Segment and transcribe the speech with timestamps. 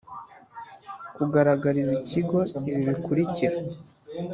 [1.15, 3.57] kugaragariza Ikigo ibi bikurikira